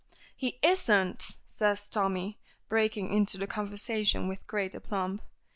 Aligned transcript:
"He 0.35 0.57
isn't!" 0.63 1.37
says 1.45 1.87
Tommy, 1.87 2.39
breaking 2.67 3.13
into 3.13 3.37
the 3.37 3.45
conversation 3.45 4.27
with 4.27 4.47
great 4.47 4.73
aplomb. 4.73 5.21